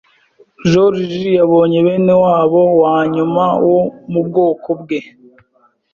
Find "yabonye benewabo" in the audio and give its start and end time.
1.39-2.61